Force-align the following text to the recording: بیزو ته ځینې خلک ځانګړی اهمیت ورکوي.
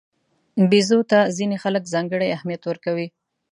بیزو 0.69 0.99
ته 1.11 1.19
ځینې 1.37 1.55
خلک 1.63 1.83
ځانګړی 1.93 2.27
اهمیت 2.35 2.61
ورکوي. 2.65 3.07